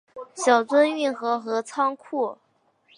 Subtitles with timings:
[0.33, 2.39] 小樽运河和仓库